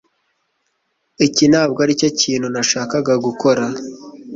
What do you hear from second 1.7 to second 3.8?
aricyo kintu nashakaga gukora.